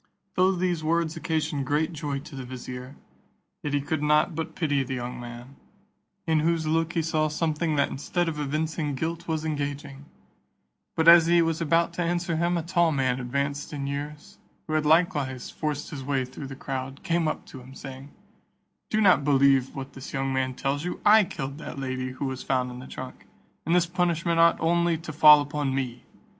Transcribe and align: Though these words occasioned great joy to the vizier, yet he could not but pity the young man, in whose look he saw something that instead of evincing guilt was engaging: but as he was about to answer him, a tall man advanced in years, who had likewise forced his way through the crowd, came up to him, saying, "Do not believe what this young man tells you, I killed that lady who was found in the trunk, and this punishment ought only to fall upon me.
Though 0.33 0.53
these 0.53 0.83
words 0.83 1.15
occasioned 1.15 1.67
great 1.67 1.93
joy 1.93 2.17
to 2.21 2.35
the 2.35 2.43
vizier, 2.43 2.95
yet 3.61 3.75
he 3.75 3.81
could 3.81 4.01
not 4.01 4.33
but 4.33 4.55
pity 4.55 4.81
the 4.81 4.95
young 4.95 5.19
man, 5.19 5.57
in 6.25 6.39
whose 6.39 6.65
look 6.65 6.93
he 6.93 7.03
saw 7.03 7.27
something 7.27 7.75
that 7.75 7.89
instead 7.91 8.27
of 8.27 8.39
evincing 8.39 8.95
guilt 8.95 9.27
was 9.27 9.45
engaging: 9.45 10.05
but 10.95 11.07
as 11.07 11.27
he 11.27 11.43
was 11.43 11.61
about 11.61 11.93
to 11.93 12.01
answer 12.01 12.35
him, 12.35 12.57
a 12.57 12.63
tall 12.63 12.91
man 12.91 13.19
advanced 13.19 13.73
in 13.73 13.85
years, 13.85 14.39
who 14.65 14.73
had 14.73 14.87
likewise 14.87 15.51
forced 15.51 15.91
his 15.91 16.03
way 16.03 16.25
through 16.25 16.47
the 16.47 16.55
crowd, 16.55 17.03
came 17.03 17.27
up 17.27 17.45
to 17.45 17.61
him, 17.61 17.75
saying, 17.75 18.09
"Do 18.89 19.01
not 19.01 19.23
believe 19.23 19.75
what 19.75 19.93
this 19.93 20.13
young 20.13 20.33
man 20.33 20.55
tells 20.55 20.83
you, 20.83 20.99
I 21.05 21.25
killed 21.25 21.59
that 21.59 21.77
lady 21.77 22.09
who 22.13 22.25
was 22.25 22.41
found 22.41 22.71
in 22.71 22.79
the 22.79 22.87
trunk, 22.87 23.27
and 23.67 23.75
this 23.75 23.85
punishment 23.85 24.39
ought 24.39 24.59
only 24.59 24.97
to 24.97 25.13
fall 25.13 25.41
upon 25.41 25.75
me. 25.75 26.05